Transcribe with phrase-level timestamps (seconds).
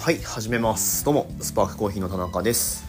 [0.00, 1.04] はい始めます。
[1.04, 2.86] どうもスパークコーヒーの田中です。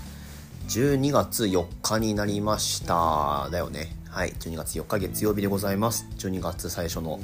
[0.70, 3.49] 12月4日になりました。
[3.52, 3.93] だよね。
[4.09, 6.07] はい12月4日月曜日でございます。
[6.20, 7.20] 12月最初の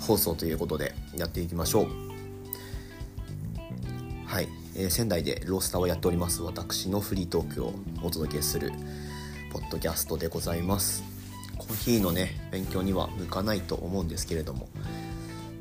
[0.00, 1.86] 放送ということでやっていきましょう。
[4.26, 6.42] はい、えー仙台でロースターをやっております。
[6.42, 7.72] 私のフリートークを
[8.02, 8.70] お届けする
[9.50, 11.04] ポッドキャストでございます。
[11.56, 14.68] コーヒーのね勉強には向かないと思うんですけれども。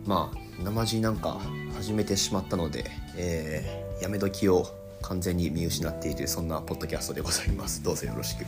[0.05, 1.39] まあ生地なんか
[1.75, 2.85] 始めてしまったので、
[3.17, 4.65] えーやめ時を
[5.03, 7.81] 完全に見失っているそんなポッドキャストでございます。
[7.83, 8.45] どうぞよろしく。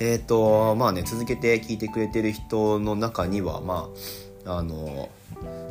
[0.00, 3.88] えっ、とまあね続けて聞いてくれてる人の中にはま
[4.46, 5.08] ああの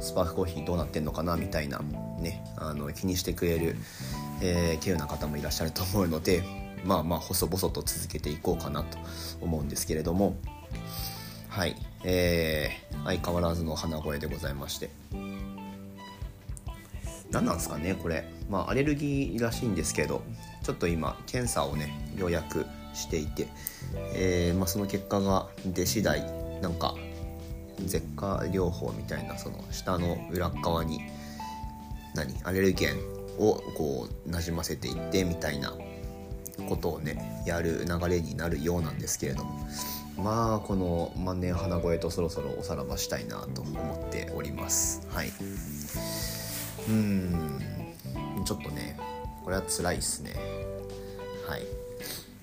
[0.02, 1.82] スパークコーヒーどうなってんのかなみたいな
[2.20, 3.78] ねあの気にしてくれる、
[4.42, 6.44] えー、稀有な方もいらっしゃると思うので
[6.84, 8.98] まあまあ細々と続けていこうかなと
[9.40, 10.36] 思うんですけれども。
[11.48, 14.92] はい、えー、相変わらずの鼻声でございまして。
[17.32, 18.26] 何なんですかねこれ。
[18.50, 20.24] まあアレルギーらしいんですけど
[20.64, 23.48] ちょっと今検査をねようやくしていて、
[24.14, 26.22] えーまあ、その結果が出次第
[26.62, 26.96] なんか
[27.86, 31.02] 舌下療法みたいなその舌の裏側に
[32.16, 32.98] 何アレルゲン
[33.38, 35.74] をこうなじませていってみたいな
[36.68, 39.68] ことをねやる流れになるようなんですけれども
[40.18, 45.08] まあこの万年鼻声とそろそろおさらばしたいなと思っております。
[45.12, 46.37] はい。
[46.88, 47.60] うん。
[48.46, 48.98] ちょっとね
[49.44, 50.34] これは辛いっすね。
[51.48, 51.64] はい。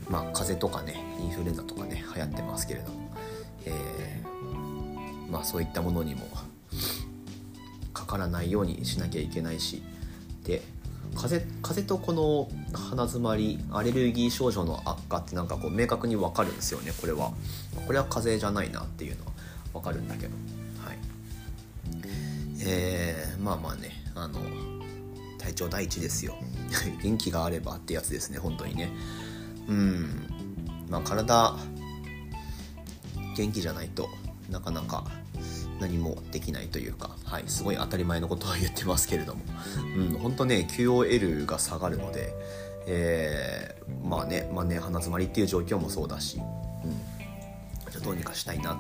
[0.09, 2.91] まあ風邪とかねインフルエンザとかね流行ってますけれど。
[2.93, 3.11] も
[3.65, 4.05] えー
[5.31, 6.29] まあそういったものにも
[7.93, 9.83] かからないようにしなきゃいけないし。
[10.45, 10.63] で
[11.17, 17.33] 風邪風とこの鼻づまりアレルギー症状の悪化ってなんかこう明確に分かるんですよねこれは。
[17.87, 19.33] これは風邪じゃないなっていうのは
[19.73, 20.35] 分かるんだけど。
[20.85, 20.99] はい。
[22.61, 24.04] えー、まあまあね。
[24.15, 24.41] あの
[25.39, 26.37] 体調第一ですよ。
[27.03, 28.91] 元気があればってやつですね本当にね。
[29.69, 30.29] うん。
[30.89, 31.57] まあ体
[33.37, 34.09] 元気じゃないと
[34.51, 35.05] なかなか
[35.81, 39.43] 何もできないというか、はい、すごい当たり前のことは言ってますけれども、
[39.97, 42.35] うん、本当ね QOL が下がるので、
[42.87, 43.75] えー
[44.05, 48.79] まあね万年鼻づまりっていう状況もそうだし、うん、じゃどうにかしたいなと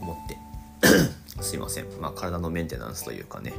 [0.00, 0.38] 思って
[1.44, 3.52] すいません、まあ、体のメンテナンスというかね。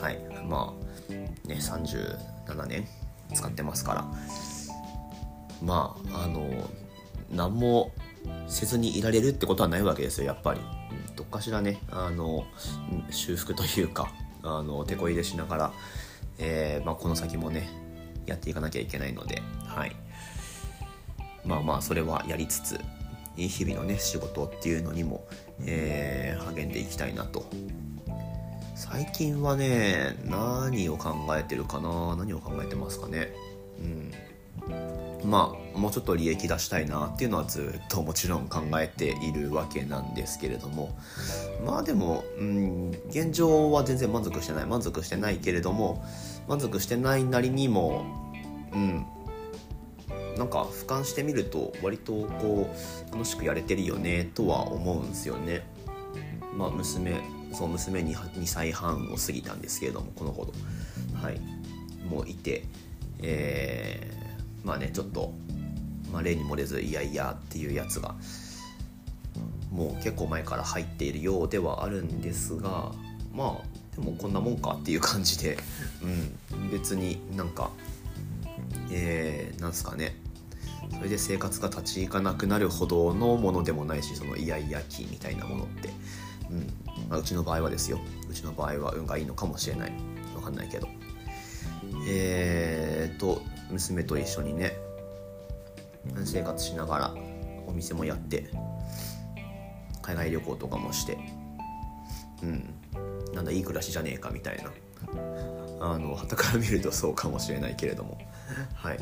[0.00, 0.18] はい。
[0.46, 2.86] まあね37年
[3.34, 4.04] 使ってますから。
[5.62, 6.68] まああの
[7.30, 7.92] 何も
[8.46, 10.60] せずにいられるってことはないわけですよやっぱり、
[11.16, 11.80] どっかしらね。
[11.90, 12.44] あの
[13.10, 14.12] 修復というか
[14.42, 15.72] あの手こ入れしながら、
[16.38, 17.68] えーまあ、この先もね
[18.26, 19.42] やっていかなきゃいけないので。
[19.66, 19.96] はい。
[21.44, 22.80] まあまあそれはやりつつ
[23.36, 25.24] 日々のね仕事っていうのにも、
[25.66, 27.46] えー励んでいきたいなと。
[28.74, 32.16] 最近はね何を考えてるかな？
[32.16, 33.28] 何を考えてますかね？
[33.80, 34.12] うん。
[35.24, 40.96] まあもうちょっと利益出したいなっていうのはずっともちろん考えているわけなんですけれども。
[41.64, 44.66] まあでも、うん、現状は全然満足してない。
[44.66, 46.04] 満足してないけれども
[46.48, 48.04] 満足してないなりにも
[48.72, 49.06] うん
[50.36, 52.74] なんか俯瞰してみると割とこ
[53.10, 55.62] う楽しくやれてるよねとは思うんですよね。
[56.56, 57.20] まあ娘
[57.52, 60.52] そう娘に2歳半を過ぎたんですけれどもこの頃。
[61.14, 61.40] はい。
[62.08, 62.64] もういて
[63.20, 64.22] えー
[64.64, 65.32] まあねちょっと、
[66.12, 68.14] まあ、例に漏れずいやいやっていうやつが
[69.70, 72.92] もう結構前から入っているようではあるんですが
[73.34, 75.58] まあでもこんなもんかっていう感じで、
[76.50, 77.70] うん、別になんか
[78.90, 80.14] えー、なんすかね。
[80.94, 85.90] それで生活が立ち行かなくなるほどのものでもないしそのイヤイヤ期みたいなものって、
[86.50, 86.66] うん。
[87.08, 87.98] まあ、うちの場合はですよ。
[88.30, 89.92] うちの場合は運がいいのかもしれない。
[90.34, 90.88] わかんないけど。
[92.08, 94.76] えーと娘と一緒にね
[96.24, 97.14] 生活しながら
[97.66, 98.50] お店もやって
[100.02, 101.18] 海外旅行とかもして。
[102.42, 102.74] うん。
[103.34, 104.70] なんだいい暮らしじゃねえかみたいな。
[105.82, 108.18] あの傍から見るとそうかもしれないけれども。
[108.74, 108.98] はい。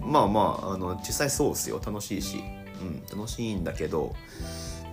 [0.00, 1.80] まあまああの実際そうですよ。
[1.84, 2.42] 楽しいし、
[2.82, 4.14] うん、楽しいんだけど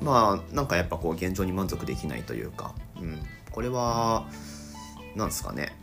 [0.02, 3.20] まあなんかやっぱこう現状に満足できないというか、うん、
[3.52, 4.26] これは
[5.16, 5.76] なんですかね。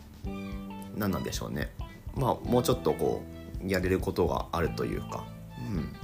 [0.96, 1.70] 何なんでしょうね。
[2.14, 3.22] まあもうちょっとこ
[3.62, 5.25] うやれることがあるというか、
[5.70, 5.94] うん。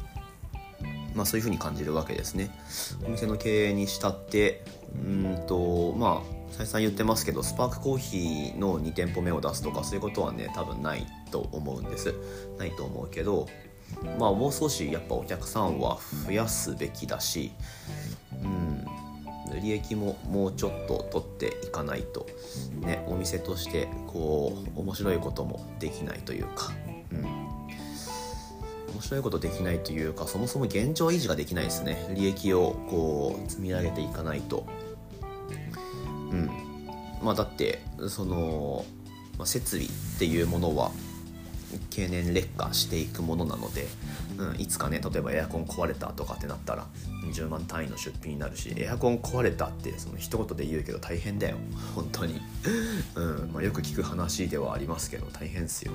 [1.19, 2.49] まあ、そういうふうに感じるわけですね。
[3.05, 12.15] お店の経営にしたってうんとまあ再三言ってますけどスパークコーヒーの2店舗目を出すとかそういうことはね多分ないと思うんです。
[12.57, 13.49] ないと思うけど
[14.19, 17.51] まあもう少しやっぱお客さんは増やすべきだし
[18.41, 18.85] うん
[19.61, 22.29] 利益ももうちょっと取っていかないと
[22.81, 26.71] ねお店としてこう面白いこともできないというか
[28.99, 32.13] 面白いことできないというかそもそも現状維持ができないですね。
[32.17, 34.67] 利益をこう積み上げていかないと。
[36.33, 36.51] うん。
[37.23, 38.85] まあだってその、
[39.39, 40.91] まあ、設備っていうものは
[41.91, 43.87] 経年劣化していくものなので、
[44.37, 46.89] うん、いつかね例えばエアコン壊れたとかってなったら
[47.33, 51.57] 10万単位の出費になるしエアコン壊れたってその一言で言うけど大変だよ。
[51.95, 52.41] 本当に、
[53.15, 53.53] うん。
[53.53, 55.93] まあ、よく聞く話ではありますけど大変っすよ。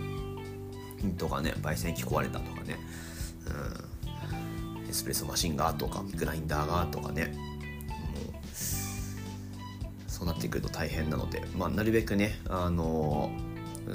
[1.11, 2.77] とかね焙煎機壊れたとかね、
[4.81, 7.25] うん、エスプレッソマシンがとかグラインダーがとかね。
[7.25, 8.51] もう
[10.07, 13.31] そうなってくると大変なので、まあ、なるべくねあの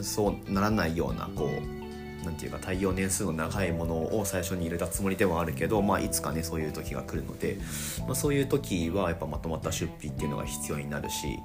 [0.02, 1.78] そうならないようなこう
[2.24, 7.58] なんていうか耐用年数の長いものを最初に入れたつもりではあるけど、まあ、いつかねそういう時が来るので、
[8.00, 11.38] まあ、そういう時はやっぱまとまった出費っていうのが必要になるし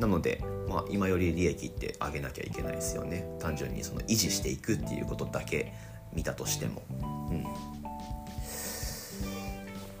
[0.00, 3.28] なので、まあ、今より利益って上げなきゃいけないですよね。
[3.38, 5.74] 単純にその維持していくっていうことだけ
[6.14, 6.82] 見たとしても。
[7.30, 7.44] うん。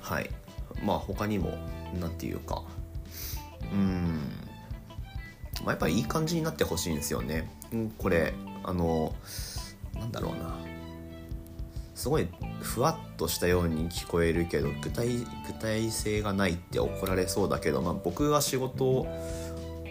[0.00, 0.30] はい。
[0.82, 1.52] まあ他にも
[2.00, 2.62] 何て言うか。
[3.70, 4.20] うん。
[5.62, 7.50] まあ、やっぱりいい感じになってほしいんですよね。
[7.70, 8.32] うんこれ
[8.64, 9.14] あの
[9.94, 10.58] なんだろうな。
[11.94, 12.26] すごい
[12.62, 15.26] ふわっとしたように聞こえるけど具体具
[15.60, 19.06] 体性がないって怒られそうだけど、まあ、僕が仕事を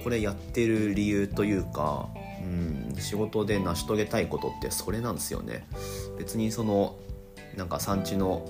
[0.03, 2.09] これやってる理由というか、
[2.41, 5.67] うん、仕事で成し遂げたいことってそれなんですよね。
[6.17, 6.97] 別にその
[7.55, 8.47] なんか産地の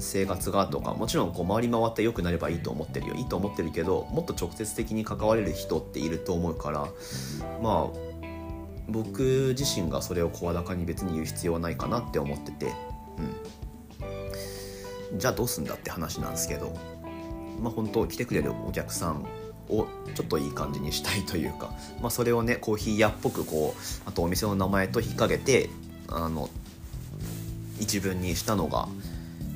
[0.00, 6.88] 生活がとかもちろんこう回り回って良くなればいいと思ってるよいいと思ってるけどもっと直接的に関われる人っていると思うから
[7.62, 8.06] まあ
[8.88, 12.72] 僕自身がそれを声高に別に言う必要はないかなって思ってて、
[15.12, 16.76] うん、じゃあどうすんだって話なんですけど
[17.60, 19.26] まあ本当来てくれるお客さん
[19.68, 25.70] をちょっといい感じにしたいというか、 まあ、それをねコーヒー屋っぽくこうあとお店の名前と引っ掛けて
[26.08, 26.48] あの
[27.80, 28.88] 一文にしたのが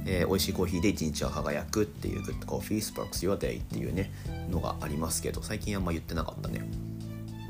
[0.07, 4.11] えー、美味しいコーヒーで一日は輝くっていう Good Coffee Sparks Your Day っていうね
[4.51, 6.65] のがありますけど最近あんま言ってなかったね。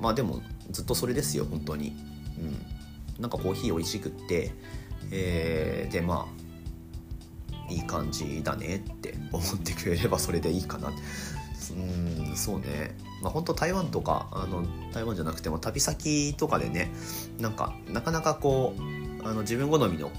[0.00, 1.94] まあでもずっとそれですよ本当に。
[2.38, 3.22] うん。
[3.22, 4.52] なんかコーヒー美味しくって
[5.10, 6.26] えー、でま
[7.68, 10.92] あいい感じだねって思ってくれればそれでいいかな。
[11.76, 16.90] うんそうねまあ本当台湾とかあの台湾じゃなくても旅先とかでね
[17.38, 20.10] なんかなかなかこうあの自分好みの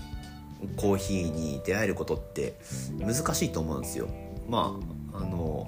[0.78, 2.56] コーヒーに出会えることって
[3.00, 4.08] 難しいと思うんですよ。
[4.48, 4.78] ま
[5.14, 5.68] ああの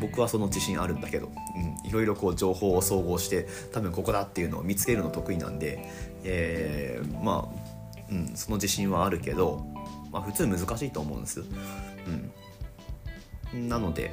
[0.00, 5.86] 僕はその自信あるんだけど、うん、いろいろこう情報を総合して多分ここだっていうのを見つけるの得意なんで、
[6.24, 9.66] えー、まあ、うん、その自信はあるけど、
[10.10, 11.44] まあ、普通難しいと思うんです。
[13.52, 14.12] うん、なので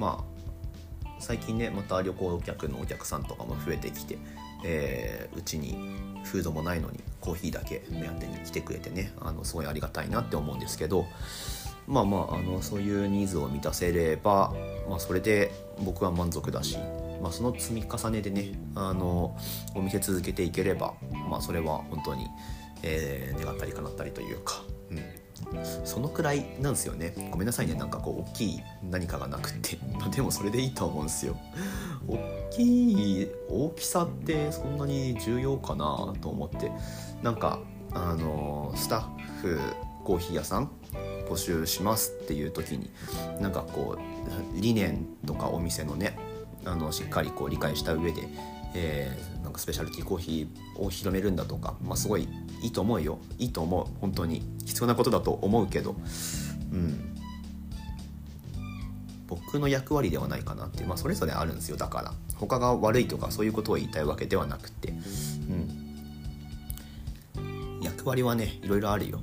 [0.00, 4.18] まあ最近ねまた旅行客のお客さんとかも増えてきて、
[4.64, 5.76] えー、うちに
[6.24, 11.04] フードもないのにコーヒーだけ目当てに来てくれてねあのすごいありがたいなって思うんですけど
[11.86, 14.54] まあまああのそういうニーズを満たせれば、
[14.88, 15.52] まあ、それで
[15.82, 16.78] 僕は満足だし、
[17.22, 19.36] まあ、その積み重ねでねあの
[19.74, 20.94] お店続けていければ、
[21.28, 22.28] まあ、それは本当に、
[22.82, 24.62] えー、願ったり叶ったりというか、
[25.84, 27.14] そのくらいなんですよね。
[27.30, 27.74] ごめんなさいね。
[27.74, 28.60] なんかこう大きい
[28.90, 31.36] 何かがなくて、 ま、でもそれでいいと思うんですよ。
[32.08, 32.18] 大
[32.50, 36.70] きい大きさってそんなに重要かなと思って。
[37.22, 37.60] なんか
[37.92, 39.02] あのスタッ
[39.42, 39.58] フ
[40.04, 40.70] コーヒー屋さん
[41.28, 42.90] 募集しますっていう時に
[43.40, 46.18] なんかこう理念とかお店のね
[46.64, 48.28] あのしっかりこう理解した上で
[48.74, 52.28] えー、なんかスペシャルティーコーヒーを広めるんだとか、まあ、すごい
[52.62, 53.18] いいと思うよ。
[53.38, 53.86] いいと思う。
[54.00, 54.42] 本当に。
[54.64, 55.96] 必要なことだと思うけど、
[56.72, 57.16] うん、
[59.26, 61.76] 僕の役割ではないかなって、まあ、それぞれあるんですよ。
[61.76, 62.12] だから。
[62.40, 64.92] 他が悪いとかそういうことを言いたいわけではなくて、う
[67.42, 69.20] ん、役割はねいろいろあるよ。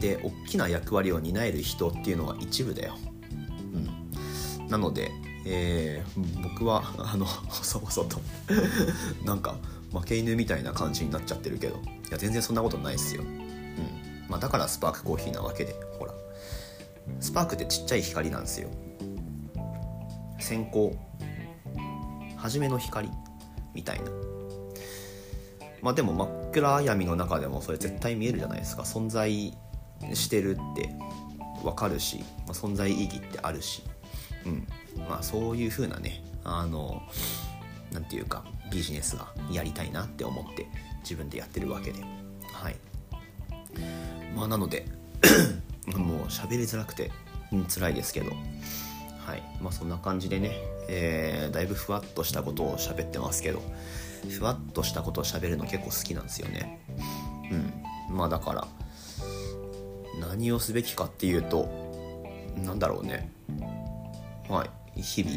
[0.00, 2.96] で大きな役割を担える人っていうのは一部だよ、
[4.60, 5.12] うん、なので
[5.50, 8.20] えー、僕はあの細々と
[9.24, 9.56] なんか
[9.92, 11.78] 負け犬みたいな感じになっちゃってるけどい
[12.10, 14.26] や全然そんなことないっすよ、うん。
[14.28, 16.12] まあ、だからスパークコーヒーなわけでほら。
[17.20, 18.68] スパークってちっちゃい光なんですよ。
[20.38, 20.92] 先光
[22.36, 23.10] 初めの光
[23.74, 24.10] みたいな。
[25.80, 28.82] まあでも真っ暗闇の中でもそれ絶対見えるじゃないですか。
[28.82, 29.56] 存在
[30.12, 30.90] してるって
[31.64, 33.82] わかるし、まあ、存在意義ってあるし。
[34.46, 34.66] うん。
[35.08, 37.02] まあそういう風なねあの
[37.92, 40.66] 何て言うかビジネスがやりたいなって思って
[41.02, 42.02] 自分でやってるわけで。
[42.52, 42.76] はい。
[44.34, 44.86] まあなので
[45.96, 47.10] もう喋りづらくて、
[47.52, 48.32] うん、辛いですけど。
[49.24, 49.42] はい。
[49.60, 50.52] まあそんな感じでね、
[50.88, 53.62] えー、だいぶふわっとしたことを喋ってますけど。
[54.28, 56.80] ふわっとしたことを喋るの結構好きなんですよね。
[58.08, 58.16] うん。
[58.16, 58.68] まあだから
[60.20, 61.68] 何をすべきかっていうと
[62.56, 63.30] なんだろうね。
[64.48, 64.70] はい。
[65.00, 65.36] 日々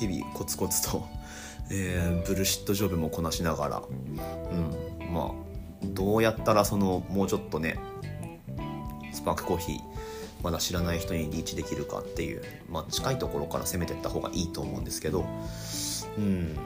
[0.00, 1.06] 日々コツコツと、
[1.70, 3.82] えー、ブルシットジョブもこなしながら。
[3.88, 5.12] うん。
[5.12, 5.46] まあ
[5.84, 7.78] どうやったらそのもうちょっとね
[9.12, 9.80] スパークコーヒー
[10.42, 15.24] まだ知らない人にリーチできるかっていう、まあ、近いところから攻めていった方がいいと思うんですけど。
[16.18, 16.56] うん。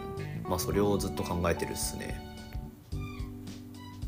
[0.48, 2.20] まあそれをずっと考えてるっすね。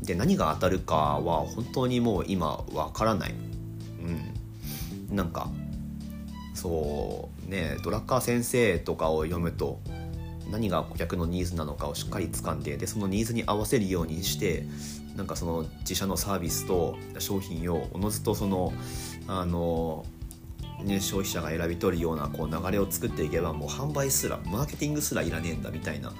[0.01, 3.31] で何が当たるかは本当にもう今わからない。
[3.31, 5.15] うん。
[5.15, 5.49] なんか
[6.53, 9.79] そうねドラッカー先生とかを読むと
[10.51, 14.65] 何が顧客のニーズなのかをしっかり掴んででそのニーズに合わせるようにして
[15.15, 18.73] なんかその自社のサービスと商品をおのずとその
[19.27, 20.05] あの、
[20.83, 26.13] ね、消費者が選び取るようなこう流れを作っていけばもう販売すらマーケティングすらいらねえんだみたいな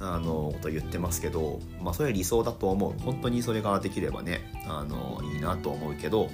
[0.00, 3.02] あのこと言ってますけど、まあ、それは理想だと思う。
[3.02, 6.28] 本当にそれができればねあのいいなと思うけど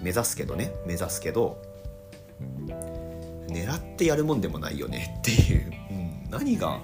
[0.00, 1.60] 目指すけどね目指すけど
[3.52, 6.80] 狙ってやるもんでもないよねっていう、うん、何が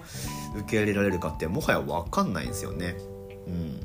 [0.56, 2.96] 受け入れられるかってもはや分かんないんですよね。
[3.46, 3.80] うん。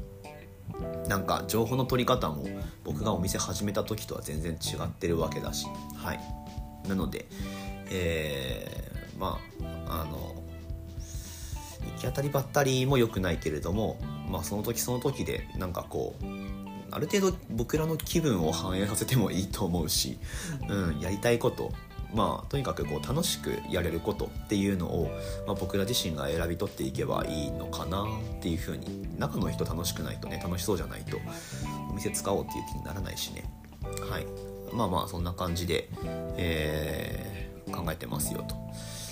[1.08, 2.46] なんか情報の取り方も
[2.84, 5.68] 僕がお店始めた時とは全然違ってるわけだし。
[5.96, 6.20] はい。
[6.88, 7.28] なので
[7.90, 9.40] えー、ま
[9.88, 10.36] ああの
[11.96, 13.98] 行き当たりばったりも良くないけれども
[14.30, 16.26] まあその時その時でなんかこう
[16.92, 20.20] ある程度僕らの気分を反映させてもいいと思うし、
[20.70, 21.72] うん、やりたいこと
[22.14, 25.10] まあ、とにかくこう楽しくやれることっていうのを、
[25.48, 31.18] まあ、僕ら自身が選び取っていけばいいのかなっていうふうに中の人楽しくないとね楽しそうじゃないと
[31.90, 33.44] お店使おうっていう気にならないしね。
[34.10, 34.26] はい。
[34.74, 35.90] まあまあそんな感じで、
[36.38, 38.56] えー、考えてますよと。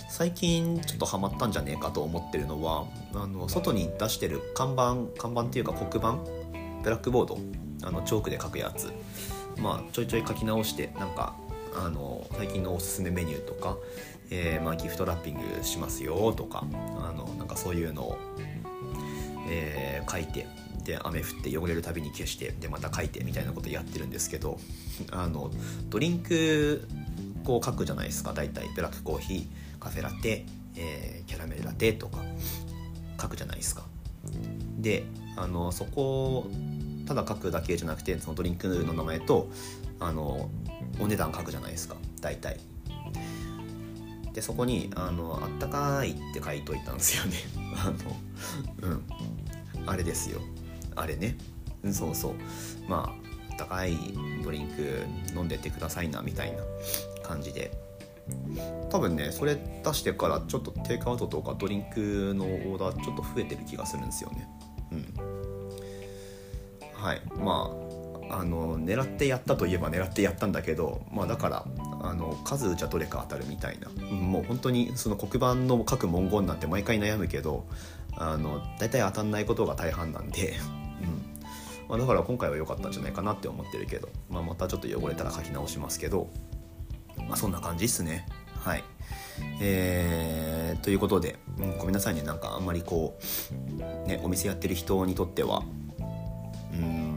[0.09, 6.17] 最近ちょっとハマったんじゃねえかと思ってるのはあの外に出してる看板看板っていうか黒板
[6.83, 7.37] ブラックボード
[7.83, 8.91] あのチョークで書くやつ。
[9.57, 11.35] まあちょいちょい書き直してなんか
[11.75, 13.77] あの最近のおすすめメニューとか、
[14.29, 16.65] えー、まあ、ギフトラッピングしますよとか
[16.99, 18.17] あのなんかそういうのを、
[19.49, 20.47] えー、書いて
[20.83, 24.59] で雨降って汚れるたびに消してでまた書いてみたいなことやってるんですけど
[25.11, 25.51] あの
[25.89, 26.87] ドリンク
[27.43, 32.19] こう書くじゃないですか大体ブラックコーヒーカフェラテ、えー、キャラメルラテとか
[33.19, 33.83] 書くじゃないですか。
[34.77, 35.03] で
[35.37, 36.47] あのそこ
[37.07, 39.49] ただ書くだけじゃなくてそのドリンクの名前と
[39.99, 40.49] あの
[40.99, 41.95] お値段書くじゃないですか。
[42.21, 42.59] 大体。
[44.33, 47.37] でそこにあの「あったかい」って書いといたんですよね。
[47.75, 47.91] あ
[48.83, 49.03] のうん。
[49.85, 50.39] あれですよ。
[50.95, 51.35] あれね。
[51.91, 52.33] そうそう。
[52.87, 53.97] まああったかい
[54.43, 55.03] ドリンク
[55.35, 56.63] 飲んでってくださいなみたいな
[57.23, 57.71] 感じで。
[58.89, 64.47] 多分ねそれ出してからちょっとテイクアウトとかドリンクのオーダーちょっと増えてる気がするんですよね。
[64.91, 65.13] うん。
[66.93, 67.21] はい。
[67.37, 67.90] まあ
[68.33, 71.65] あの狙ってやったといえば狙ってやったんだけど、まあ、だから
[72.01, 73.89] あの数じゃどれか当たるみたいな。
[74.15, 77.65] もう本当にその黒板の各文言なんて毎回悩むけど
[78.15, 80.53] あの大体当たんないことが大半なんで、
[81.03, 81.89] うん。
[81.89, 86.29] まあ、だから今回は良かったんじゃないかなって思ってるけど、まあ、またちょっと汚れたら書き直しますけど、
[87.27, 88.25] まあ、そんな感じっすね。
[88.55, 88.83] はい。
[89.59, 92.21] えー、ということで、うん、ごめんなさいね。
[92.21, 93.19] なんかあんまりこ
[94.05, 95.63] う、ね、お店やってる人にとっては。
[96.73, 97.10] うん。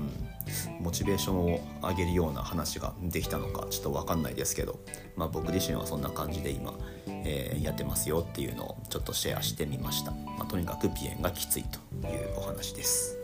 [0.80, 4.80] モチベーションを上げるような話ができたのかちょっと分かんないですけど、
[5.16, 6.74] まあ、僕自身はそんな感じで今、
[7.06, 13.16] えー、やってますよっていうのをちょっとシェアしてみました、まあ、とにかくピエンがきついというお話です。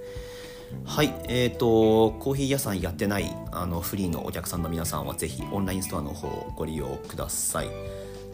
[0.85, 7.69] はいえーと、コーヒー屋さんやってないあのフリーのお客さんの皆さんは是非オンラインストアの方をご利用ください。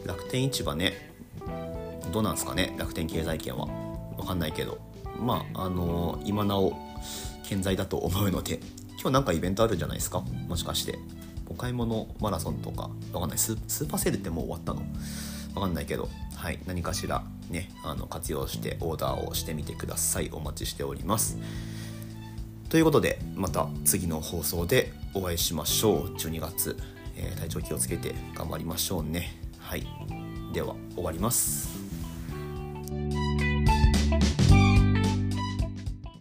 [0.05, 0.93] 楽天市場ね
[2.11, 2.75] どうなんですかね？
[2.77, 3.65] 楽天経済圏は。
[4.17, 4.77] 分かんないけど。
[5.19, 6.73] まああの今なお
[7.43, 8.59] 健在だと思うので
[8.99, 10.21] 今日なんかイベントあるんじゃないですか？
[10.47, 10.97] もしかして。
[11.49, 12.89] お買い物マラソンとか。
[13.13, 13.37] わかんない。
[13.37, 14.81] スーパーセールってもう終わったの？
[15.55, 16.09] わかんないけど。
[16.35, 16.59] はい。
[16.67, 20.29] 何かしらねあの活用してオーダーをしてみてください。
[20.33, 21.37] お待ちしております。
[22.69, 26.15] ということでまた次の放送でお会いしましょう。
[26.15, 26.77] 12月、
[27.15, 29.39] えー、体調気をつけて頑張りましょうね。
[29.59, 29.87] はい。
[30.53, 31.69] では終わります。